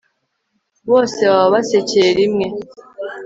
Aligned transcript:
bose 0.89 1.19
baba 1.31 1.47
basekeye 1.55 2.09
rimwe 2.19 2.47